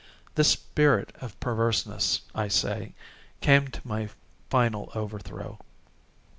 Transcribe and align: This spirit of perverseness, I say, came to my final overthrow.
This 0.33 0.49
spirit 0.49 1.15
of 1.21 1.39
perverseness, 1.39 2.21
I 2.33 2.47
say, 2.47 2.95
came 3.39 3.67
to 3.67 3.87
my 3.87 4.09
final 4.49 4.91
overthrow. 4.95 5.59